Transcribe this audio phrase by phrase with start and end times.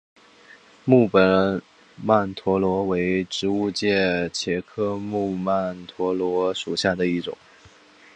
[0.87, 1.61] 木本
[2.03, 7.37] 曼陀罗为植物界茄科木曼陀罗属下的一种。